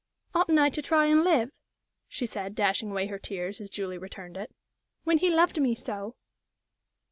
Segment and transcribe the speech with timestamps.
[0.33, 1.51] "Oughtn't I to try and live,"
[2.07, 4.49] she said, dashing away her tears, as Julie returned it,
[5.03, 6.15] "when he loved me so?"